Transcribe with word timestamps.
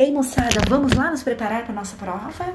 Ei, 0.00 0.10
moçada, 0.10 0.62
vamos 0.66 0.94
lá 0.94 1.10
nos 1.10 1.22
preparar 1.22 1.66
para 1.66 1.74
nossa 1.74 1.94
prova? 1.94 2.54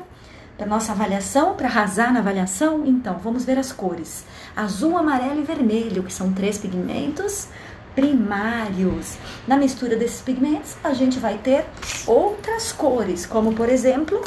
Para 0.58 0.66
nossa 0.66 0.94
avaliação, 0.94 1.54
para 1.54 1.68
arrasar 1.68 2.12
na 2.12 2.20
avaliação? 2.20 2.84
Então, 2.88 3.20
vamos 3.20 3.46
ver 3.46 3.60
as 3.60 3.72
cores: 3.72 4.26
azul, 4.56 4.98
amarelo 4.98 5.40
e 5.40 5.44
vermelho, 5.44 6.02
que 6.02 6.12
são 6.12 6.34
três 6.34 6.58
pigmentos 6.58 7.50
primários. 7.94 9.20
Na 9.48 9.58
mistura 9.58 9.96
desses 9.96 10.24
pigmentos, 10.24 10.76
a 10.84 10.92
gente 10.96 11.20
vai 11.20 11.38
ter 11.38 11.66
outras 12.08 12.72
cores, 12.72 13.28
como 13.28 13.54
por 13.54 13.70
exemplo, 13.70 14.20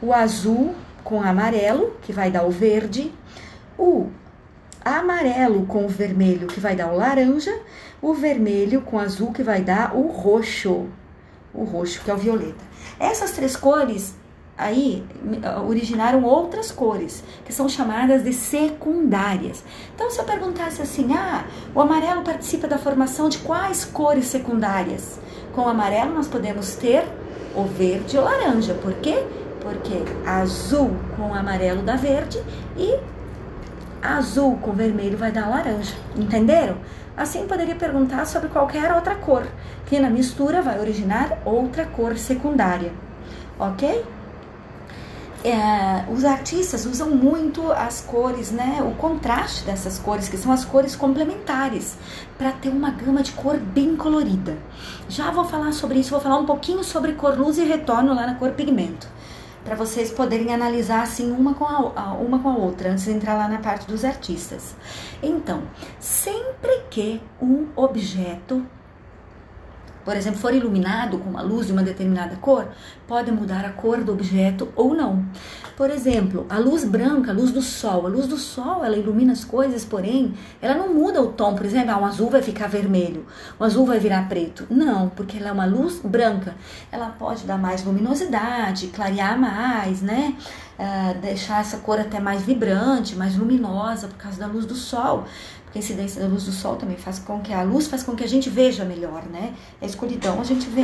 o 0.00 0.14
azul 0.14 0.74
com 1.04 1.22
amarelo, 1.22 1.94
que 2.00 2.10
vai 2.10 2.30
dar 2.30 2.46
o 2.46 2.50
verde, 2.50 3.12
o 3.78 4.08
amarelo 4.82 5.66
com 5.66 5.84
o 5.84 5.88
vermelho, 5.90 6.46
que 6.46 6.58
vai 6.58 6.74
dar 6.74 6.90
o 6.90 6.96
laranja, 6.96 7.54
o 8.00 8.14
vermelho 8.14 8.80
com 8.80 8.98
azul, 8.98 9.30
que 9.30 9.42
vai 9.42 9.60
dar 9.60 9.94
o 9.94 10.06
roxo 10.06 10.88
o 11.56 11.64
roxo, 11.64 12.00
que 12.04 12.10
é 12.10 12.14
o 12.14 12.18
violeta. 12.18 12.64
Essas 12.98 13.32
três 13.32 13.56
cores 13.56 14.14
aí 14.56 15.04
originaram 15.66 16.22
outras 16.24 16.72
cores, 16.72 17.22
que 17.44 17.52
são 17.52 17.68
chamadas 17.68 18.24
de 18.24 18.32
secundárias. 18.32 19.62
Então, 19.94 20.10
se 20.10 20.18
eu 20.18 20.24
perguntasse 20.24 20.80
assim, 20.80 21.12
ah, 21.12 21.44
o 21.74 21.80
amarelo 21.80 22.22
participa 22.22 22.66
da 22.66 22.78
formação 22.78 23.28
de 23.28 23.38
quais 23.38 23.84
cores 23.84 24.26
secundárias? 24.26 25.18
Com 25.54 25.62
o 25.62 25.68
amarelo 25.68 26.14
nós 26.14 26.26
podemos 26.26 26.74
ter 26.74 27.04
o 27.54 27.64
verde 27.64 28.16
e 28.16 28.18
o 28.18 28.22
laranja. 28.22 28.74
Por 28.74 28.94
quê? 28.94 29.26
Porque 29.60 30.02
azul 30.26 30.90
com 31.16 31.34
amarelo 31.34 31.82
dá 31.82 31.96
verde 31.96 32.42
e 32.76 32.98
azul 34.02 34.56
com 34.58 34.72
vermelho 34.72 35.18
vai 35.18 35.32
dar 35.32 35.48
laranja. 35.48 35.94
Entenderam? 36.16 36.76
Assim, 37.16 37.46
poderia 37.46 37.74
perguntar 37.74 38.26
sobre 38.26 38.48
qualquer 38.48 38.92
outra 38.92 39.14
cor, 39.14 39.46
que 39.86 39.98
na 39.98 40.10
mistura 40.10 40.60
vai 40.60 40.78
originar 40.78 41.38
outra 41.46 41.86
cor 41.86 42.18
secundária, 42.18 42.92
ok? 43.58 44.04
É, 45.42 46.04
os 46.12 46.24
artistas 46.24 46.84
usam 46.84 47.10
muito 47.10 47.70
as 47.72 48.00
cores, 48.00 48.50
né? 48.50 48.82
O 48.82 48.96
contraste 48.96 49.64
dessas 49.64 49.98
cores, 49.98 50.28
que 50.28 50.36
são 50.36 50.50
as 50.52 50.64
cores 50.64 50.96
complementares, 50.96 51.96
para 52.36 52.52
ter 52.52 52.68
uma 52.68 52.90
gama 52.90 53.22
de 53.22 53.32
cor 53.32 53.56
bem 53.56 53.96
colorida. 53.96 54.56
Já 55.08 55.30
vou 55.30 55.44
falar 55.44 55.72
sobre 55.72 56.00
isso, 56.00 56.10
vou 56.10 56.20
falar 56.20 56.38
um 56.38 56.46
pouquinho 56.46 56.82
sobre 56.82 57.12
cor 57.12 57.38
luz 57.38 57.58
e 57.58 57.64
retorno 57.64 58.14
lá 58.14 58.26
na 58.26 58.34
cor 58.34 58.50
pigmento 58.50 59.08
para 59.66 59.74
vocês 59.74 60.12
poderem 60.12 60.54
analisar 60.54 61.02
assim 61.02 61.32
uma 61.32 61.52
com 61.52 61.64
a, 61.64 62.12
uma 62.12 62.38
com 62.38 62.48
a 62.48 62.54
outra 62.56 62.92
antes 62.92 63.04
de 63.04 63.10
entrar 63.10 63.34
lá 63.34 63.48
na 63.48 63.58
parte 63.58 63.84
dos 63.88 64.04
artistas. 64.04 64.76
Então, 65.20 65.64
sempre 65.98 66.45
que 66.96 67.20
um 67.42 67.66
objeto 67.76 68.64
por 70.02 70.16
exemplo, 70.16 70.38
for 70.38 70.54
iluminado 70.54 71.18
com 71.18 71.28
uma 71.28 71.42
luz 71.42 71.66
de 71.66 71.72
uma 71.72 71.82
determinada 71.82 72.36
cor, 72.36 72.68
pode 73.08 73.32
mudar 73.32 73.64
a 73.64 73.70
cor 73.70 74.04
do 74.04 74.12
objeto 74.12 74.68
ou 74.76 74.94
não. 74.94 75.26
Por 75.76 75.90
exemplo, 75.90 76.46
a 76.48 76.60
luz 76.60 76.84
branca, 76.84 77.32
a 77.32 77.34
luz 77.34 77.50
do 77.50 77.60
sol. 77.60 78.06
A 78.06 78.08
luz 78.08 78.28
do 78.28 78.36
sol, 78.36 78.84
ela 78.84 78.96
ilumina 78.96 79.32
as 79.32 79.44
coisas, 79.44 79.84
porém, 79.84 80.32
ela 80.62 80.76
não 80.76 80.94
muda 80.94 81.20
o 81.20 81.32
tom. 81.32 81.56
Por 81.56 81.66
exemplo, 81.66 81.90
ah, 81.90 81.98
um 81.98 82.04
azul 82.04 82.30
vai 82.30 82.40
ficar 82.40 82.68
vermelho, 82.68 83.26
o 83.58 83.64
azul 83.64 83.84
vai 83.84 83.98
virar 83.98 84.28
preto. 84.28 84.64
Não, 84.70 85.08
porque 85.08 85.38
ela 85.38 85.48
é 85.48 85.52
uma 85.52 85.66
luz 85.66 85.98
branca. 85.98 86.54
Ela 86.92 87.08
pode 87.08 87.42
dar 87.42 87.58
mais 87.58 87.82
luminosidade, 87.84 88.86
clarear 88.94 89.36
mais, 89.36 90.02
né? 90.02 90.36
Uh, 90.78 91.18
deixar 91.20 91.62
essa 91.62 91.78
cor 91.78 91.98
até 91.98 92.20
mais 92.20 92.42
vibrante, 92.42 93.16
mais 93.16 93.34
luminosa 93.34 94.06
por 94.06 94.18
causa 94.18 94.38
da 94.38 94.46
luz 94.46 94.66
do 94.66 94.74
sol 94.76 95.24
a 95.76 95.78
incidência 95.78 96.22
da 96.22 96.26
luz 96.26 96.44
do 96.44 96.52
sol 96.52 96.76
também 96.76 96.96
faz 96.96 97.18
com 97.18 97.40
que 97.40 97.52
a 97.52 97.62
luz 97.62 97.86
faz 97.86 98.02
com 98.02 98.16
que 98.16 98.24
a 98.24 98.28
gente 98.28 98.48
veja 98.48 98.84
melhor, 98.84 99.24
né? 99.26 99.54
A 99.80 99.84
escuridão 99.84 100.40
a 100.40 100.44
gente 100.44 100.66
vê, 100.68 100.82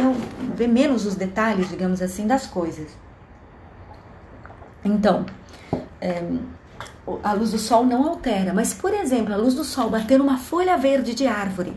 vê 0.54 0.66
menos 0.66 1.06
os 1.06 1.14
detalhes, 1.14 1.68
digamos 1.68 2.02
assim, 2.02 2.26
das 2.26 2.46
coisas. 2.46 2.90
Então, 4.84 5.24
é, 6.00 6.22
a 7.22 7.32
luz 7.32 7.52
do 7.52 7.58
sol 7.58 7.84
não 7.84 8.06
altera, 8.06 8.52
mas 8.52 8.74
por 8.74 8.92
exemplo, 8.92 9.32
a 9.32 9.36
luz 9.36 9.54
do 9.54 9.64
sol 9.64 9.88
bater 9.88 10.18
numa 10.18 10.36
folha 10.36 10.76
verde 10.76 11.14
de 11.14 11.26
árvore, 11.26 11.74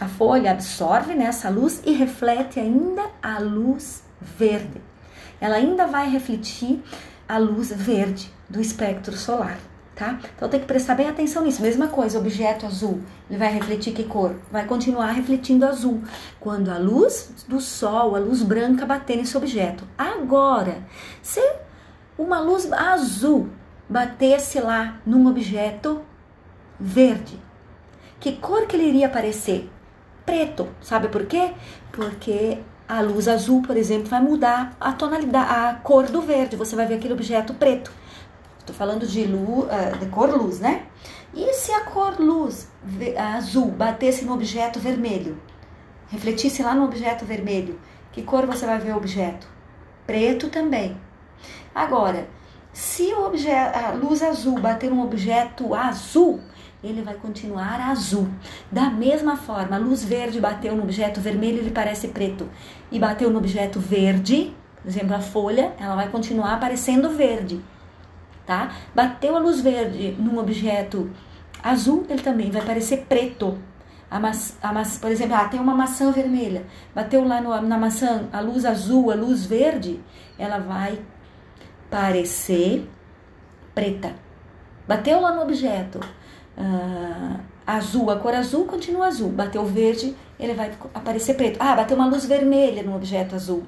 a 0.00 0.08
folha 0.08 0.50
absorve 0.50 1.14
nessa 1.14 1.48
luz 1.48 1.80
e 1.86 1.92
reflete 1.92 2.58
ainda 2.58 3.02
a 3.22 3.38
luz 3.38 4.02
verde. 4.20 4.82
Ela 5.40 5.56
ainda 5.56 5.86
vai 5.86 6.08
refletir 6.08 6.82
a 7.28 7.38
luz 7.38 7.70
verde 7.70 8.32
do 8.48 8.60
espectro 8.60 9.16
solar 9.16 9.58
tá? 9.96 10.20
Então 10.36 10.48
tem 10.48 10.60
que 10.60 10.66
prestar 10.66 10.94
bem 10.94 11.08
atenção 11.08 11.42
nisso. 11.42 11.62
Mesma 11.62 11.88
coisa, 11.88 12.18
objeto 12.18 12.66
azul, 12.66 13.00
ele 13.28 13.38
vai 13.38 13.52
refletir 13.52 13.94
que 13.94 14.04
cor? 14.04 14.36
Vai 14.52 14.66
continuar 14.66 15.10
refletindo 15.12 15.64
azul. 15.64 16.02
Quando 16.38 16.68
a 16.68 16.76
luz 16.76 17.46
do 17.48 17.60
sol, 17.60 18.14
a 18.14 18.18
luz 18.18 18.42
branca 18.42 18.84
bater 18.84 19.16
nesse 19.16 19.36
objeto. 19.36 19.84
Agora, 19.96 20.84
se 21.22 21.40
uma 22.18 22.38
luz 22.38 22.70
azul 22.70 23.48
batesse 23.88 24.60
lá 24.60 25.00
num 25.06 25.26
objeto 25.26 26.02
verde, 26.78 27.40
que 28.20 28.32
cor 28.32 28.66
que 28.66 28.76
ele 28.76 28.88
iria 28.88 29.06
aparecer? 29.06 29.70
Preto. 30.26 30.68
Sabe 30.82 31.08
por 31.08 31.24
quê? 31.24 31.54
Porque 31.90 32.58
a 32.86 33.00
luz 33.00 33.28
azul, 33.28 33.62
por 33.62 33.76
exemplo, 33.76 34.08
vai 34.08 34.20
mudar 34.20 34.76
a 34.78 34.92
tonalidade, 34.92 35.48
a 35.50 35.74
cor 35.74 36.06
do 36.06 36.20
verde. 36.20 36.56
Você 36.56 36.76
vai 36.76 36.84
ver 36.84 36.96
aquele 36.96 37.14
objeto 37.14 37.54
preto. 37.54 37.90
Tô 38.66 38.72
falando 38.72 39.06
de, 39.06 39.24
luz, 39.24 39.66
uh, 39.66 39.96
de 39.98 40.06
cor 40.06 40.28
luz, 40.28 40.58
né? 40.58 40.86
E 41.32 41.52
se 41.54 41.70
a 41.70 41.84
cor 41.84 42.18
luz 42.18 42.68
azul 43.36 43.66
batesse 43.66 44.24
no 44.24 44.34
objeto 44.34 44.80
vermelho? 44.80 45.40
Refletisse 46.08 46.64
lá 46.64 46.74
no 46.74 46.84
objeto 46.84 47.24
vermelho. 47.24 47.78
Que 48.10 48.22
cor 48.22 48.44
você 48.44 48.66
vai 48.66 48.78
ver 48.78 48.92
o 48.92 48.96
objeto? 48.96 49.46
Preto 50.04 50.48
também. 50.48 50.96
Agora, 51.72 52.28
se 52.72 53.12
a 53.12 53.92
luz 53.92 54.20
azul 54.20 54.58
bater 54.58 54.90
num 54.90 55.02
objeto 55.02 55.72
azul, 55.72 56.40
ele 56.82 57.02
vai 57.02 57.14
continuar 57.14 57.80
azul. 57.80 58.28
Da 58.72 58.90
mesma 58.90 59.36
forma, 59.36 59.76
a 59.76 59.78
luz 59.78 60.02
verde 60.02 60.40
bateu 60.40 60.74
no 60.74 60.82
objeto 60.82 61.20
vermelho, 61.20 61.58
ele 61.58 61.70
parece 61.70 62.08
preto. 62.08 62.48
E 62.90 62.98
bateu 62.98 63.30
no 63.30 63.38
objeto 63.38 63.78
verde, 63.78 64.52
por 64.82 64.88
exemplo, 64.88 65.14
a 65.14 65.20
folha, 65.20 65.72
ela 65.78 65.94
vai 65.94 66.08
continuar 66.08 66.54
aparecendo 66.54 67.10
verde 67.10 67.62
tá? 68.46 68.72
Bateu 68.94 69.36
a 69.36 69.40
luz 69.40 69.60
verde 69.60 70.16
num 70.18 70.38
objeto 70.38 71.10
azul, 71.62 72.06
ele 72.08 72.22
também 72.22 72.50
vai 72.50 72.62
parecer 72.62 73.04
preto. 73.08 73.58
A 74.08 74.20
maçã, 74.20 74.54
a 74.62 74.72
maçã, 74.72 75.00
por 75.00 75.10
exemplo, 75.10 75.34
ah, 75.34 75.48
tem 75.48 75.58
uma 75.58 75.74
maçã 75.74 76.12
vermelha, 76.12 76.64
bateu 76.94 77.26
lá 77.26 77.40
no, 77.40 77.60
na 77.62 77.76
maçã 77.76 78.28
a 78.32 78.40
luz 78.40 78.64
azul, 78.64 79.10
a 79.10 79.16
luz 79.16 79.44
verde, 79.44 80.00
ela 80.38 80.58
vai 80.58 81.00
parecer 81.90 82.88
preta. 83.74 84.14
Bateu 84.86 85.20
lá 85.20 85.34
no 85.34 85.42
objeto 85.42 85.98
uh, 86.56 87.40
azul, 87.66 88.08
a 88.10 88.16
cor 88.16 88.34
azul 88.34 88.64
continua 88.64 89.08
azul. 89.08 89.30
Bateu 89.30 89.64
verde, 89.64 90.16
ele 90.38 90.54
vai 90.54 90.70
aparecer 90.94 91.34
preto. 91.34 91.58
Ah, 91.60 91.74
bateu 91.74 91.96
uma 91.96 92.06
luz 92.06 92.24
vermelha 92.24 92.84
no 92.84 92.94
objeto 92.94 93.34
azul, 93.34 93.64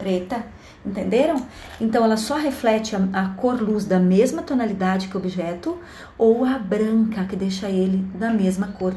preta. 0.00 0.44
Entenderam? 0.84 1.46
Então 1.78 2.02
ela 2.02 2.16
só 2.16 2.36
reflete 2.36 2.96
a, 2.96 3.00
a, 3.12 3.28
cor 3.34 3.60
luz 3.60 3.84
da 3.84 3.98
mesma 3.98 4.42
tonalidade 4.42 5.08
que 5.08 5.16
o 5.16 5.20
objeto 5.20 5.78
ou 6.16 6.42
a 6.42 6.58
branca 6.58 7.24
que 7.24 7.36
deixa 7.36 7.68
ele 7.68 7.98
da 8.14 8.30
mesma 8.30 8.68
cor. 8.68 8.94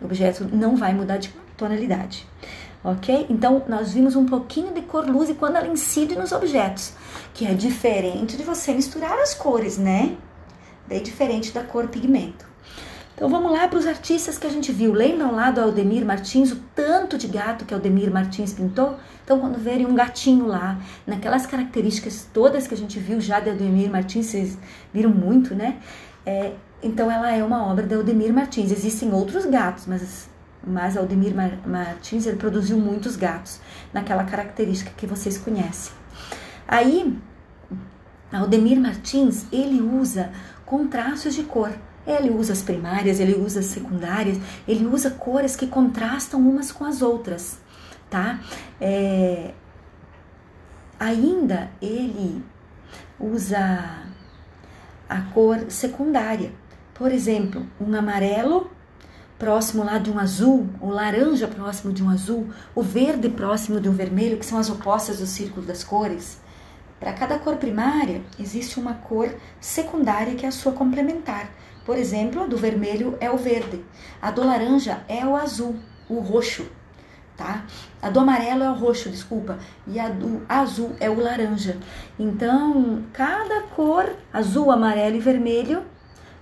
O 0.00 0.06
objeto 0.06 0.48
não 0.50 0.74
vai 0.74 0.94
mudar 0.94 1.18
de 1.18 1.28
tonalidade. 1.56 2.26
Ok? 2.82 3.26
Então 3.28 3.62
nós 3.68 3.92
vimos 3.92 4.16
um 4.16 4.24
pouquinho 4.24 4.72
de 4.72 4.82
cor 4.82 5.06
luz 5.06 5.28
e 5.28 5.34
quando 5.34 5.56
ela 5.56 5.68
incide 5.68 6.16
nos 6.16 6.32
objetos, 6.32 6.94
que 7.34 7.46
é 7.46 7.52
diferente 7.52 8.36
de 8.36 8.42
você 8.42 8.72
misturar 8.72 9.18
as 9.18 9.34
cores, 9.34 9.76
né? 9.76 10.16
Bem 10.86 11.02
diferente 11.02 11.52
da 11.52 11.62
cor 11.62 11.88
pigmento. 11.88 12.46
Então 13.16 13.30
vamos 13.30 13.50
lá 13.50 13.66
para 13.66 13.78
os 13.78 13.86
artistas 13.86 14.36
que 14.36 14.46
a 14.46 14.50
gente 14.50 14.70
viu. 14.70 14.92
Lembram 14.92 15.34
lá 15.34 15.50
do 15.50 15.58
Aldemir 15.58 16.04
Martins, 16.04 16.52
o 16.52 16.56
tanto 16.74 17.16
de 17.16 17.26
gato 17.26 17.64
que 17.64 17.72
Aldemir 17.72 18.10
Martins 18.12 18.52
pintou? 18.52 18.98
Então, 19.24 19.40
quando 19.40 19.58
verem 19.58 19.86
um 19.86 19.94
gatinho 19.94 20.46
lá, 20.46 20.78
naquelas 21.06 21.46
características 21.46 22.28
todas 22.30 22.66
que 22.66 22.74
a 22.74 22.76
gente 22.76 22.98
viu 22.98 23.18
já 23.18 23.40
de 23.40 23.48
Aldemir 23.48 23.90
Martins, 23.90 24.26
vocês 24.26 24.58
viram 24.92 25.08
muito, 25.08 25.54
né? 25.54 25.78
É, 26.26 26.52
então, 26.82 27.10
ela 27.10 27.32
é 27.32 27.42
uma 27.42 27.66
obra 27.66 27.86
de 27.86 27.94
Aldemir 27.94 28.34
Martins. 28.34 28.70
Existem 28.70 29.10
outros 29.10 29.46
gatos, 29.46 29.86
mas, 29.86 30.28
mas 30.62 30.94
Aldemir 30.94 31.34
Martins 31.66 32.26
ele 32.26 32.36
produziu 32.36 32.76
muitos 32.76 33.16
gatos 33.16 33.60
naquela 33.94 34.24
característica 34.24 34.92
que 34.94 35.06
vocês 35.06 35.38
conhecem. 35.38 35.90
Aí, 36.68 37.16
Aldemir 38.30 38.78
Martins 38.78 39.46
ele 39.50 39.80
usa 39.80 40.30
contrastes 40.66 41.34
de 41.34 41.44
cor. 41.44 41.72
Ele 42.06 42.30
usa 42.30 42.52
as 42.52 42.62
primárias, 42.62 43.18
ele 43.18 43.34
usa 43.34 43.60
as 43.60 43.66
secundárias, 43.66 44.38
ele 44.66 44.86
usa 44.86 45.10
cores 45.10 45.56
que 45.56 45.66
contrastam 45.66 46.40
umas 46.40 46.70
com 46.70 46.84
as 46.84 47.02
outras, 47.02 47.58
tá? 48.08 48.40
É, 48.80 49.52
ainda 50.98 51.70
ele 51.82 52.44
usa 53.18 54.04
a 55.08 55.20
cor 55.32 55.66
secundária. 55.68 56.52
Por 56.94 57.12
exemplo, 57.12 57.66
um 57.80 57.94
amarelo 57.94 58.70
próximo 59.38 59.84
lá 59.84 59.98
de 59.98 60.10
um 60.10 60.18
azul, 60.18 60.68
o 60.80 60.88
laranja 60.88 61.46
próximo 61.46 61.92
de 61.92 62.02
um 62.02 62.08
azul, 62.08 62.48
o 62.74 62.82
verde 62.82 63.28
próximo 63.28 63.80
de 63.80 63.88
um 63.88 63.92
vermelho, 63.92 64.38
que 64.38 64.46
são 64.46 64.58
as 64.58 64.70
opostas 64.70 65.18
do 65.18 65.26
círculo 65.26 65.66
das 65.66 65.84
cores. 65.84 66.40
Para 66.98 67.12
cada 67.12 67.38
cor 67.38 67.56
primária, 67.56 68.22
existe 68.38 68.80
uma 68.80 68.94
cor 68.94 69.34
secundária 69.60 70.34
que 70.34 70.46
é 70.46 70.48
a 70.48 70.52
sua 70.52 70.72
complementar. 70.72 71.50
Por 71.86 71.96
exemplo, 71.96 72.42
a 72.42 72.46
do 72.46 72.56
vermelho 72.56 73.16
é 73.20 73.30
o 73.30 73.36
verde, 73.36 73.82
a 74.20 74.32
do 74.32 74.44
laranja 74.44 75.04
é 75.08 75.24
o 75.24 75.36
azul, 75.36 75.76
o 76.08 76.18
roxo, 76.18 76.66
tá? 77.36 77.64
A 78.02 78.10
do 78.10 78.18
amarelo 78.18 78.64
é 78.64 78.70
o 78.70 78.74
roxo, 78.74 79.08
desculpa, 79.08 79.56
e 79.86 80.00
a 80.00 80.08
do 80.08 80.42
azul 80.48 80.96
é 80.98 81.08
o 81.08 81.20
laranja. 81.20 81.78
Então, 82.18 83.04
cada 83.12 83.62
cor, 83.62 84.16
azul, 84.32 84.72
amarelo 84.72 85.14
e 85.14 85.20
vermelho, 85.20 85.84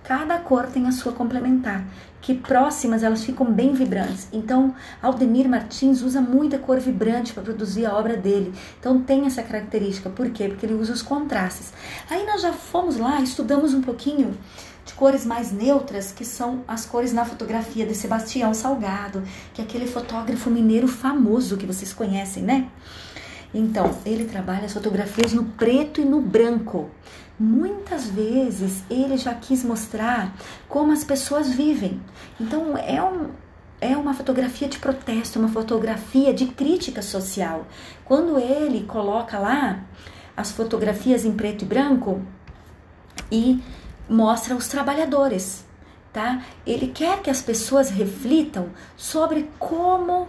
cada 0.03 0.39
cor 0.39 0.65
tem 0.65 0.87
a 0.87 0.91
sua 0.91 1.11
complementar 1.11 1.85
que 2.25 2.33
próximas 2.33 3.03
elas 3.03 3.23
ficam 3.23 3.45
bem 3.45 3.73
vibrantes. 3.73 4.27
Então, 4.33 4.73
Aldemir 4.99 5.47
Martins 5.47 6.01
usa 6.01 6.19
muita 6.19 6.57
cor 6.57 6.79
vibrante 6.79 7.33
para 7.33 7.43
produzir 7.43 7.85
a 7.85 7.95
obra 7.95 8.17
dele. 8.17 8.51
Então, 8.79 8.99
tem 8.99 9.27
essa 9.27 9.43
característica. 9.43 10.09
Por 10.09 10.31
quê? 10.31 10.47
Porque 10.47 10.65
ele 10.65 10.73
usa 10.73 10.91
os 10.91 11.03
contrastes. 11.03 11.71
Aí 12.09 12.25
nós 12.25 12.41
já 12.41 12.51
fomos 12.51 12.97
lá, 12.97 13.21
estudamos 13.21 13.75
um 13.75 13.81
pouquinho 13.81 14.35
de 14.85 14.93
cores 14.93 15.25
mais 15.25 15.51
neutras, 15.51 16.11
que 16.11 16.23
são 16.23 16.63
as 16.67 16.85
cores 16.85 17.11
na 17.11 17.25
fotografia 17.25 17.85
de 17.85 17.95
Sebastião 17.95 18.53
Salgado, 18.53 19.23
que 19.53 19.61
é 19.61 19.63
aquele 19.63 19.87
fotógrafo 19.87 20.49
mineiro 20.49 20.87
famoso 20.87 21.57
que 21.57 21.65
vocês 21.65 21.91
conhecem, 21.91 22.43
né? 22.43 22.69
Então, 23.53 23.97
ele 24.05 24.25
trabalha 24.25 24.65
as 24.65 24.73
fotografias 24.73 25.33
no 25.33 25.45
preto 25.45 26.01
e 26.01 26.05
no 26.05 26.21
branco. 26.21 26.89
Muitas 27.37 28.07
vezes 28.07 28.83
ele 28.89 29.17
já 29.17 29.33
quis 29.33 29.63
mostrar 29.63 30.33
como 30.69 30.93
as 30.93 31.03
pessoas 31.03 31.49
vivem. 31.49 31.99
Então 32.39 32.77
é, 32.77 33.03
um, 33.03 33.29
é 33.81 33.97
uma 33.97 34.13
fotografia 34.13 34.69
de 34.69 34.79
protesto, 34.79 35.37
uma 35.37 35.49
fotografia 35.49 36.33
de 36.33 36.45
crítica 36.45 37.01
social. 37.01 37.67
Quando 38.05 38.39
ele 38.39 38.85
coloca 38.85 39.37
lá 39.37 39.83
as 40.35 40.51
fotografias 40.51 41.25
em 41.25 41.33
preto 41.33 41.63
e 41.63 41.65
branco 41.65 42.21
e 43.29 43.61
mostra 44.09 44.55
os 44.55 44.67
trabalhadores, 44.67 45.65
tá? 46.13 46.43
Ele 46.65 46.87
quer 46.87 47.21
que 47.21 47.29
as 47.29 47.41
pessoas 47.41 47.89
reflitam 47.89 48.69
sobre 48.95 49.49
como 49.59 50.27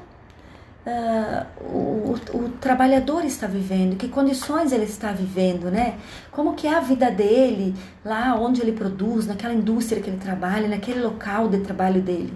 uh, 0.86 1.46
o, 1.60 2.14
o, 2.34 2.48
trabalhador 2.60 3.24
está 3.24 3.46
vivendo, 3.46 3.96
que 3.96 4.08
condições 4.08 4.72
ele 4.72 4.84
está 4.84 5.12
vivendo, 5.12 5.70
né? 5.70 5.98
Como 6.30 6.54
que 6.54 6.66
é 6.66 6.74
a 6.74 6.80
vida 6.80 7.10
dele 7.10 7.74
lá 8.04 8.34
onde 8.34 8.62
ele 8.62 8.72
produz, 8.72 9.26
naquela 9.26 9.54
indústria 9.54 10.00
que 10.00 10.08
ele 10.08 10.18
trabalha, 10.18 10.68
naquele 10.68 11.00
local 11.00 11.48
de 11.48 11.58
trabalho 11.58 12.00
dele. 12.00 12.32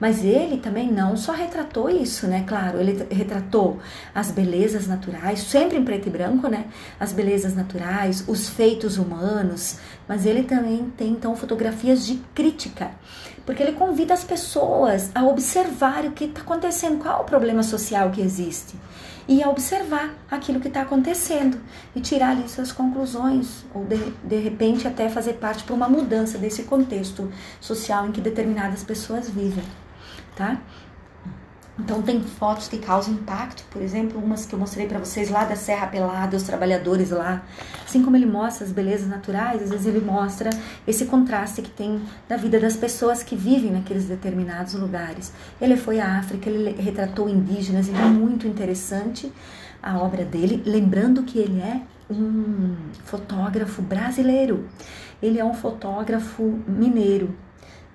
Mas 0.00 0.24
ele 0.24 0.56
também 0.56 0.90
não 0.90 1.14
só 1.14 1.32
retratou 1.32 1.90
isso, 1.90 2.26
né? 2.26 2.42
Claro, 2.46 2.80
ele 2.80 3.06
retratou 3.10 3.78
as 4.14 4.30
belezas 4.30 4.86
naturais, 4.86 5.40
sempre 5.40 5.76
em 5.76 5.84
preto 5.84 6.08
e 6.08 6.10
branco, 6.10 6.48
né? 6.48 6.64
As 6.98 7.12
belezas 7.12 7.54
naturais, 7.54 8.24
os 8.26 8.48
feitos 8.48 8.96
humanos, 8.96 9.76
mas 10.10 10.26
ele 10.26 10.42
também 10.42 10.92
tem 10.96 11.10
então 11.10 11.36
fotografias 11.36 12.04
de 12.04 12.16
crítica, 12.34 12.90
porque 13.46 13.62
ele 13.62 13.70
convida 13.70 14.12
as 14.12 14.24
pessoas 14.24 15.08
a 15.14 15.22
observar 15.22 16.04
o 16.04 16.10
que 16.10 16.24
está 16.24 16.40
acontecendo, 16.40 17.00
qual 17.00 17.20
o 17.20 17.24
problema 17.24 17.62
social 17.62 18.10
que 18.10 18.20
existe. 18.20 18.74
E 19.28 19.40
a 19.40 19.48
observar 19.48 20.12
aquilo 20.28 20.58
que 20.58 20.66
está 20.66 20.82
acontecendo. 20.82 21.60
E 21.94 22.00
tirar 22.00 22.30
ali 22.30 22.48
suas 22.48 22.72
conclusões, 22.72 23.64
ou 23.72 23.84
de, 23.84 23.98
de 24.24 24.36
repente 24.40 24.88
até 24.88 25.08
fazer 25.08 25.34
parte 25.34 25.62
para 25.62 25.76
uma 25.76 25.88
mudança 25.88 26.38
desse 26.38 26.64
contexto 26.64 27.30
social 27.60 28.08
em 28.08 28.10
que 28.10 28.20
determinadas 28.20 28.82
pessoas 28.82 29.30
vivem 29.30 29.62
tá? 30.40 30.58
Então 31.82 32.02
tem 32.02 32.20
fotos 32.22 32.68
que 32.68 32.78
causam 32.78 33.14
impacto, 33.14 33.64
por 33.70 33.80
exemplo, 33.80 34.22
umas 34.22 34.44
que 34.44 34.54
eu 34.54 34.58
mostrei 34.58 34.86
para 34.86 34.98
vocês 34.98 35.30
lá 35.30 35.44
da 35.44 35.56
Serra 35.56 35.86
Pelada, 35.86 36.36
os 36.36 36.42
trabalhadores 36.42 37.10
lá. 37.10 37.42
Assim 37.84 38.02
como 38.02 38.16
ele 38.16 38.26
mostra 38.26 38.66
as 38.66 38.72
belezas 38.72 39.08
naturais, 39.08 39.62
às 39.62 39.70
vezes 39.70 39.86
ele 39.86 40.00
mostra 40.00 40.50
esse 40.86 41.06
contraste 41.06 41.62
que 41.62 41.70
tem 41.70 42.00
da 42.28 42.36
vida 42.36 42.60
das 42.60 42.76
pessoas 42.76 43.22
que 43.22 43.34
vivem 43.34 43.72
naqueles 43.72 44.04
determinados 44.04 44.74
lugares. 44.74 45.32
Ele 45.60 45.76
foi 45.76 46.00
à 46.00 46.18
África, 46.18 46.48
ele 46.50 46.80
retratou 46.80 47.28
indígenas, 47.28 47.88
ele 47.88 47.98
é 47.98 48.04
muito 48.04 48.46
interessante 48.46 49.32
a 49.82 49.98
obra 49.98 50.24
dele, 50.24 50.62
lembrando 50.66 51.22
que 51.22 51.38
ele 51.38 51.60
é 51.60 51.80
um 52.10 52.76
fotógrafo 53.04 53.80
brasileiro. 53.80 54.68
Ele 55.22 55.38
é 55.38 55.44
um 55.44 55.54
fotógrafo 55.54 56.58
mineiro, 56.66 57.34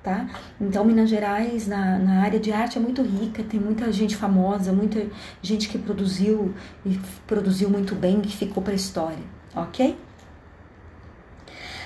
tá? 0.06 0.28
Então, 0.62 0.86
Minas 0.86 1.10
Gerais, 1.10 1.68
na, 1.68 1.98
na 1.98 2.22
área 2.22 2.40
de 2.40 2.52
arte, 2.52 2.78
é 2.78 2.82
muito 2.82 3.02
rica, 3.02 3.42
tem 3.42 3.60
muita 3.60 3.92
gente 3.92 4.16
famosa, 4.16 4.72
muita 4.72 5.08
gente 5.42 5.68
que 5.68 5.80
produziu 5.80 6.54
e 6.86 7.00
produziu 7.26 7.72
muito 7.72 7.96
bem, 7.96 8.22
que 8.22 8.38
ficou 8.38 8.62
para 8.62 8.74
a 8.74 8.76
história, 8.76 9.24
ok? 9.56 9.98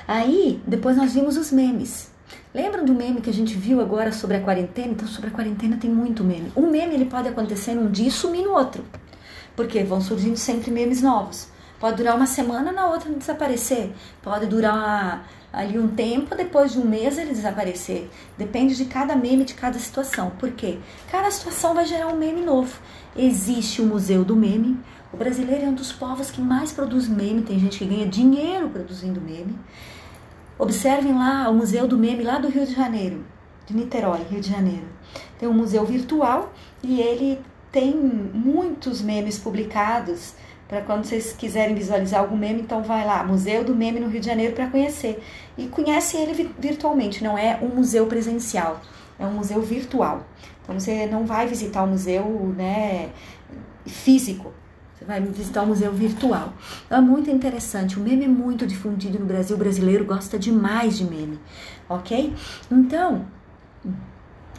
Aí, 0.06 0.62
depois 0.68 0.98
nós 0.98 1.14
vimos 1.14 1.38
os 1.38 1.50
memes. 1.50 2.12
Lembram 2.54 2.84
do 2.84 2.94
meme 2.94 3.22
que 3.22 3.30
a 3.30 3.34
gente 3.34 3.56
viu 3.56 3.80
agora 3.80 4.12
sobre 4.12 4.36
a 4.36 4.42
quarentena? 4.42 4.92
Então, 4.92 5.08
sobre 5.08 5.30
a 5.30 5.32
quarentena 5.32 5.78
tem 5.78 5.90
muito 5.90 6.22
meme. 6.22 6.52
Um 6.58 6.70
meme 6.70 6.96
ele 6.96 7.06
pode 7.06 7.30
acontecer 7.30 7.74
num 7.74 7.90
dia 7.90 8.10
e 8.10 8.12
sumir 8.12 8.44
no 8.44 8.52
outro. 8.52 8.84
Porque 9.56 9.82
vão 9.84 10.02
surgindo 10.02 10.36
sempre 10.36 10.72
memes 10.72 11.02
novos. 11.02 11.48
Pode 11.80 11.96
durar 11.96 12.16
uma 12.16 12.26
semana, 12.26 12.72
na 12.74 12.88
outra 12.88 13.10
desaparecer. 13.14 13.92
Pode 14.22 14.48
durar 14.48 15.26
ali 15.52 15.78
um 15.78 15.88
tempo, 15.88 16.36
depois 16.36 16.74
de 16.74 16.80
um 16.80 16.86
mês 16.86 17.18
ele 17.18 17.32
desaparecer. 17.32 18.10
Depende 18.38 18.76
de 18.76 18.86
cada 18.86 19.16
meme, 19.16 19.44
de 19.44 19.54
cada 19.54 19.78
situação. 19.80 20.32
Por 20.32 20.52
quê? 20.52 20.78
Cada 21.12 21.30
situação 21.32 21.74
vai 21.74 21.86
gerar 21.86 22.08
um 22.08 22.18
meme 22.18 22.42
novo. 22.42 22.80
Existe 23.16 23.82
o 23.82 23.86
Museu 23.86 24.24
do 24.24 24.36
Meme. 24.36 24.80
O 25.12 25.18
brasileiro 25.18 25.66
é 25.66 25.68
um 25.68 25.74
dos 25.74 25.92
povos 25.92 26.30
que 26.30 26.40
mais 26.40 26.72
produz 26.72 27.08
meme. 27.08 27.42
Tem 27.42 27.60
gente 27.60 27.80
que 27.80 27.86
ganha 27.86 28.06
dinheiro 28.06 28.70
produzindo 28.70 29.20
meme. 29.20 29.58
Observem 30.58 31.14
lá 31.14 31.50
o 31.50 31.54
Museu 31.54 31.88
do 31.88 31.98
Meme 31.98 32.22
lá 32.22 32.38
do 32.38 32.50
Rio 32.50 32.66
de 32.66 32.76
Janeiro, 32.76 33.26
de 33.66 33.74
Niterói, 33.74 34.26
Rio 34.30 34.42
de 34.42 34.50
Janeiro. 34.50 34.88
Tem 35.40 35.48
um 35.48 35.54
museu 35.54 35.86
virtual 35.86 36.54
e 36.84 37.00
ele 37.00 37.42
tem 37.72 37.96
muitos 37.96 39.02
memes 39.02 39.40
publicados 39.40 40.34
para 40.70 40.82
quando 40.82 41.04
vocês 41.04 41.34
quiserem 41.34 41.74
visualizar 41.74 42.20
algum 42.20 42.38
meme, 42.38 42.62
então 42.62 42.84
vai 42.84 43.04
lá, 43.04 43.24
Museu 43.24 43.64
do 43.64 43.76
Meme 43.76 44.00
no 44.00 44.08
Rio 44.08 44.22
de 44.22 44.28
Janeiro 44.28 44.54
para 44.54 44.68
conhecer. 44.68 45.20
E 45.58 45.66
conhece 45.66 46.16
ele 46.16 46.54
virtualmente, 46.60 47.24
não 47.24 47.36
é 47.36 47.58
um 47.60 47.70
museu 47.70 48.06
presencial, 48.06 48.80
é 49.18 49.26
um 49.26 49.32
museu 49.32 49.64
virtual. 49.64 50.28
Então 50.62 50.80
você 50.80 51.08
não 51.08 51.26
vai 51.26 51.48
visitar 51.48 51.82
o 51.82 51.88
museu 51.88 52.54
né, 52.56 53.10
físico, 53.88 54.54
você 54.94 55.06
vai 55.06 55.20
visitar 55.20 55.64
o 55.64 55.66
museu 55.66 55.92
virtual. 55.92 56.54
Então, 56.86 57.00
é 57.00 57.02
muito 57.02 57.32
interessante, 57.32 57.98
o 57.98 58.04
meme 58.04 58.26
é 58.26 58.28
muito 58.28 58.68
difundido 58.68 59.18
no 59.18 59.26
Brasil, 59.26 59.56
o 59.56 59.60
brasileiro 59.60 60.06
gosta 60.06 60.38
demais 60.38 61.00
de 61.00 61.04
meme, 61.04 61.40
ok? 61.90 62.32
Então, 62.70 63.26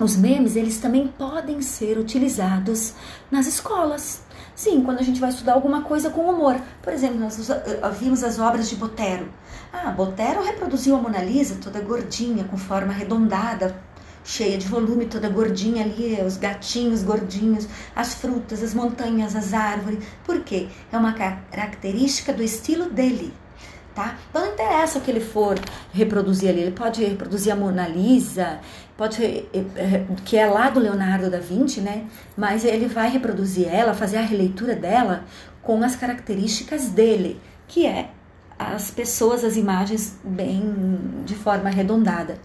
os 0.01 0.17
memes, 0.17 0.57
eles 0.57 0.79
também 0.79 1.07
podem 1.07 1.63
ser 1.63 1.99
utilizados 1.99 2.95
nas 3.31 3.47
escolas. 3.47 4.25
Sim, 4.61 4.83
quando 4.83 4.99
a 4.99 5.03
gente 5.03 5.19
vai 5.19 5.31
estudar 5.31 5.55
alguma 5.55 5.81
coisa 5.81 6.11
com 6.11 6.29
humor. 6.29 6.61
Por 6.83 6.93
exemplo, 6.93 7.19
nós 7.19 7.49
eh, 7.49 7.81
vimos 7.99 8.23
as 8.23 8.39
obras 8.39 8.69
de 8.69 8.77
Botero. 8.77 9.27
Ah, 9.73 9.91
Botero 9.91 10.43
reproduziu 10.43 10.97
a 10.97 10.99
Mona 11.01 11.23
Lisa 11.23 11.57
toda 11.65 11.81
gordinha, 11.81 12.45
com 12.45 12.59
forma 12.59 12.93
arredondada, 12.93 13.75
cheia 14.23 14.59
de 14.59 14.69
volume, 14.69 15.07
toda 15.07 15.31
gordinha 15.31 15.83
ali, 15.83 16.21
os 16.21 16.37
gatinhos 16.37 17.03
gordinhos, 17.03 17.67
as 17.97 18.13
frutas, 18.13 18.63
as 18.63 18.75
montanhas, 18.75 19.35
as 19.35 19.55
árvores. 19.55 20.05
Por 20.27 20.41
quê? 20.41 20.69
É 20.93 20.99
uma 20.99 21.15
característica 21.15 22.31
do 22.31 22.43
estilo 22.43 22.91
dele. 22.91 23.33
Tá? 23.95 24.19
Então 24.29 24.45
não 24.45 24.53
interessa 24.53 24.99
o 24.99 25.01
que 25.01 25.11
ele 25.11 25.21
for 25.21 25.59
reproduzir 25.91 26.51
ali, 26.51 26.61
ele 26.61 26.73
pode 26.73 27.03
reproduzir 27.03 27.51
a 27.51 27.57
Mona 27.57 27.89
Lisa, 27.89 28.61
pode 29.01 29.25
eh, 29.25 29.47
eh, 29.55 30.05
que 30.27 30.37
é 30.37 30.45
lá 30.45 30.69
do 30.69 30.79
Leonardo 30.79 31.31
da 31.31 31.39
Vinci, 31.39 31.81
né? 31.81 32.05
Mas 32.37 32.67
ele 32.67 32.87
vai 32.87 33.09
reproduzir 33.09 33.67
ela, 33.67 33.95
fazer 33.95 34.19
a 34.19 34.21
releitura 34.21 34.77
dela 34.77 35.25
com 35.63 35.83
as 35.83 35.97
características 35.97 36.91
dele, 36.91 37.41
que 37.67 37.87
é 37.87 38.11
as 38.59 38.91
pessoas, 38.91 39.43
as 39.43 39.57
imagens 39.57 40.19
bem 40.23 40.99
de 41.25 41.35
forma 41.35 41.71
arredondada. 41.71 42.37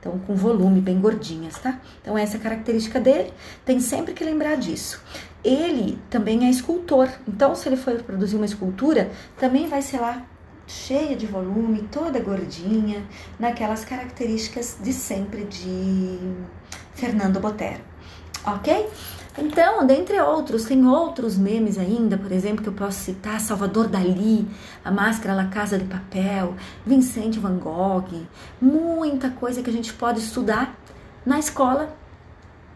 Então, 0.00 0.18
com 0.26 0.34
volume, 0.34 0.80
bem 0.80 1.00
gordinhas, 1.00 1.56
tá? 1.58 1.78
Então, 2.02 2.18
essa 2.18 2.38
é 2.38 2.40
a 2.40 2.42
característica 2.42 2.98
dele, 2.98 3.32
tem 3.64 3.78
sempre 3.78 4.12
que 4.12 4.24
lembrar 4.24 4.56
disso. 4.56 5.00
Ele 5.44 5.96
também 6.10 6.44
é 6.44 6.50
escultor, 6.50 7.08
então, 7.28 7.54
se 7.54 7.68
ele 7.68 7.76
for 7.76 8.02
produzir 8.02 8.34
uma 8.34 8.46
escultura, 8.46 9.12
também 9.38 9.68
vai 9.68 9.80
ser 9.80 10.00
lá 10.00 10.26
cheia 10.70 11.16
de 11.16 11.26
volume, 11.26 11.88
toda 11.90 12.20
gordinha, 12.20 13.04
naquelas 13.38 13.84
características 13.84 14.78
de 14.80 14.92
sempre 14.92 15.44
de 15.44 16.18
Fernando 16.94 17.40
Botero, 17.40 17.82
ok? 18.46 18.88
Então, 19.36 19.86
dentre 19.86 20.20
outros, 20.20 20.64
tem 20.64 20.86
outros 20.86 21.36
memes 21.36 21.78
ainda, 21.78 22.16
por 22.16 22.30
exemplo, 22.30 22.62
que 22.62 22.68
eu 22.68 22.72
posso 22.72 23.00
citar: 23.00 23.40
Salvador 23.40 23.88
Dali, 23.88 24.46
A 24.84 24.90
Máscara 24.90 25.34
La 25.34 25.46
Casa 25.46 25.78
de 25.78 25.84
Papel, 25.84 26.54
Vicente 26.86 27.38
Van 27.38 27.56
Gogh, 27.56 28.26
muita 28.60 29.30
coisa 29.30 29.62
que 29.62 29.70
a 29.70 29.72
gente 29.72 29.92
pode 29.92 30.20
estudar 30.20 30.76
na 31.24 31.38
escola 31.38 31.96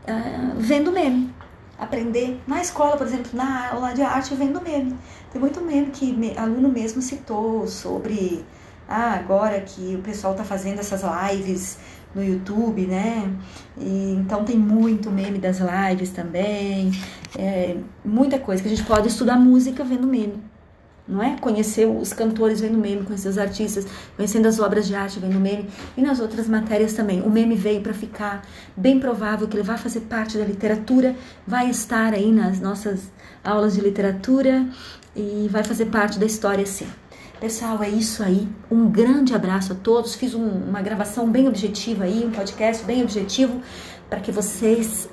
uh, 0.09 0.55
vendo 0.57 0.91
meme. 0.91 1.33
Aprender 1.79 2.41
na 2.47 2.61
escola, 2.61 2.97
por 2.97 3.07
exemplo, 3.07 3.31
na 3.33 3.71
aula 3.71 3.93
de 3.93 4.03
arte, 4.03 4.35
vendo 4.35 4.61
meme. 4.61 4.97
Tem 5.33 5.41
muito 5.41 5.61
meme 5.61 5.91
que 5.91 6.13
me, 6.13 6.37
aluno 6.37 6.69
mesmo 6.69 7.03
citou 7.03 7.67
sobre 7.67 8.45
ah, 8.89 9.15
agora 9.15 9.61
que 9.61 9.97
o 9.97 10.03
pessoal 10.03 10.35
está 10.35 10.45
fazendo 10.45 10.79
essas 10.79 11.03
lives 11.03 11.79
no 12.15 12.23
YouTube, 12.23 12.87
né? 12.87 13.29
E, 13.77 14.17
então 14.19 14.45
tem 14.45 14.57
muito 14.57 15.11
meme 15.11 15.39
das 15.39 15.59
lives 15.59 16.11
também, 16.11 16.93
é, 17.37 17.77
muita 18.05 18.39
coisa 18.39 18.63
que 18.63 18.69
a 18.69 18.75
gente 18.75 18.87
pode 18.87 19.09
estudar 19.09 19.37
música 19.37 19.83
vendo 19.83 20.07
meme 20.07 20.54
não 21.07 21.23
é? 21.23 21.37
Conhecer 21.39 21.87
os 21.87 22.13
cantores 22.13 22.61
vendo 22.61 22.79
meme, 22.79 23.05
conhecer 23.05 23.29
os 23.29 23.39
artistas, 23.39 23.87
conhecendo 24.17 24.49
as 24.49 24.59
obras 24.59 24.87
de 24.87 24.95
arte 24.95 25.21
vendo 25.21 25.39
meme 25.39 25.69
e 25.97 26.03
nas 26.03 26.19
outras 26.19 26.49
matérias 26.49 26.95
também. 26.95 27.21
O 27.23 27.31
meme 27.31 27.55
veio 27.55 27.81
para 27.81 27.93
ficar, 27.93 28.43
bem 28.77 28.99
provável 28.99 29.47
que 29.47 29.57
ele 29.57 29.63
vai 29.63 29.77
fazer 29.77 30.01
parte 30.01 30.39
da 30.39 30.45
literatura, 30.45 31.15
vai 31.47 31.69
estar 31.69 32.15
aí 32.15 32.33
nas 32.33 32.61
nossas 32.61 33.13
aulas 33.43 33.75
de 33.75 33.81
literatura 33.81 34.67
e 35.15 35.49
vai 35.51 35.63
fazer 35.63 35.87
parte 35.87 36.19
da 36.19 36.27
história 36.27 36.65
sim. 36.65 36.89
Pessoal, 37.41 37.83
é 37.83 37.89
isso 37.91 38.23
aí. 38.23 38.49
Um 38.71 38.89
grande 38.89 39.35
abraço 39.35 39.73
a 39.73 39.77
todos. 39.77 40.15
Fiz 40.15 40.35
um, 40.35 40.47
uma 40.47 40.81
gravação 40.81 41.29
bem 41.29 41.47
objetiva 41.47 42.05
aí, 42.05 42.25
um 42.25 42.31
podcast 42.31 42.83
bem 42.85 43.03
objetivo 43.03 43.61
para 44.09 44.21
que 44.21 44.33
vocês 44.33 45.09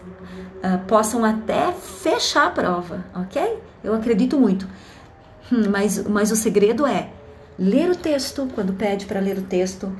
uh, 0.64 0.86
possam 0.88 1.26
até 1.26 1.74
fechar 1.74 2.48
a 2.48 2.52
prova, 2.52 3.04
ok? 3.14 3.60
Eu 3.84 3.94
acredito 3.94 4.40
muito. 4.40 4.68
Hum, 5.52 5.70
mas, 5.70 6.04
mas 6.08 6.32
o 6.32 6.36
segredo 6.36 6.86
é 6.86 7.10
ler 7.60 7.90
o 7.90 7.96
texto 7.96 8.48
quando 8.56 8.74
pede 8.74 9.06
para 9.06 9.20
ler 9.20 9.38
o 9.38 9.42
texto, 9.42 9.92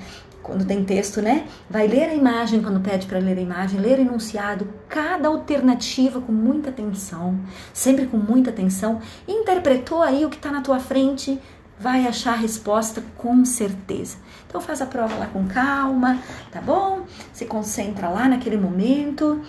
quando 0.42 0.66
tem 0.66 0.84
texto, 0.84 1.22
né? 1.22 1.46
Vai 1.70 1.88
ler 1.88 2.10
a 2.10 2.16
imagem 2.16 2.62
quando 2.62 2.80
pede 2.80 3.06
para 3.06 3.20
ler 3.20 3.38
a 3.38 3.42
imagem, 3.42 3.80
ler 3.80 4.00
o 4.00 4.02
enunciado, 4.02 4.68
cada 4.88 5.28
alternativa 5.28 6.20
com 6.20 6.32
muita 6.32 6.70
atenção, 6.70 7.40
sempre 7.74 8.08
com 8.08 8.18
muita 8.18 8.50
atenção. 8.50 9.00
Interpretou 9.28 10.02
aí 10.02 10.26
o 10.26 10.30
que 10.30 10.38
está 10.38 10.52
na 10.52 10.62
tua 10.62 10.80
frente, 10.80 11.40
vai 11.80 12.08
achar 12.08 12.34
a 12.34 12.38
resposta 12.38 13.04
com 13.18 13.44
certeza. 13.44 14.18
Então 14.48 14.62
faz 14.62 14.82
a 14.82 14.86
prova 14.86 15.16
lá 15.16 15.28
com 15.28 15.48
calma, 15.48 16.20
tá 16.52 16.62
bom? 16.62 17.02
Se 17.34 17.46
concentra 17.46 18.10
lá 18.10 18.28
naquele 18.28 18.58
momento 18.58 19.42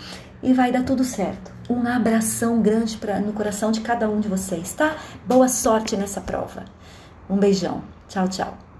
e 0.42 0.52
vai 0.52 0.72
dar 0.72 0.82
tudo 0.82 1.04
certo. 1.04 1.52
Um 1.72 1.86
abração 1.86 2.60
grande 2.60 2.98
pra, 2.98 3.18
no 3.18 3.32
coração 3.32 3.72
de 3.72 3.80
cada 3.80 4.06
um 4.06 4.20
de 4.20 4.28
vocês, 4.28 4.74
tá? 4.74 4.94
Boa 5.26 5.48
sorte 5.48 5.96
nessa 5.96 6.20
prova. 6.20 6.66
Um 7.30 7.38
beijão. 7.38 7.82
Tchau, 8.08 8.28
tchau. 8.28 8.71